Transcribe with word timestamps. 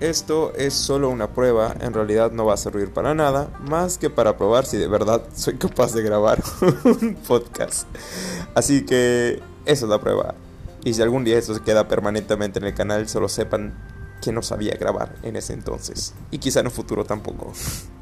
esto 0.00 0.52
es 0.54 0.74
solo 0.74 1.10
una 1.10 1.30
prueba, 1.30 1.74
en 1.80 1.92
realidad 1.92 2.30
no 2.30 2.44
va 2.44 2.54
a 2.54 2.56
servir 2.56 2.92
para 2.92 3.14
nada, 3.14 3.50
más 3.60 3.98
que 3.98 4.10
para 4.10 4.36
probar 4.36 4.64
si 4.64 4.76
de 4.76 4.86
verdad 4.86 5.22
soy 5.34 5.54
capaz 5.54 5.92
de 5.92 6.02
grabar 6.02 6.42
un 6.84 7.14
podcast. 7.26 7.88
Así 8.54 8.84
que 8.84 9.42
esa 9.64 9.84
es 9.86 9.90
la 9.90 10.00
prueba. 10.00 10.34
Y 10.84 10.94
si 10.94 11.02
algún 11.02 11.24
día 11.24 11.36
esto 11.36 11.54
se 11.54 11.62
queda 11.62 11.88
permanentemente 11.88 12.60
en 12.60 12.66
el 12.66 12.74
canal, 12.74 13.08
solo 13.08 13.28
sepan 13.28 13.74
que 14.22 14.32
no 14.32 14.42
sabía 14.42 14.76
grabar 14.76 15.16
en 15.22 15.36
ese 15.36 15.52
entonces. 15.52 16.14
Y 16.30 16.38
quizá 16.38 16.60
en 16.60 16.66
un 16.66 16.72
futuro 16.72 17.04
tampoco. 17.04 17.52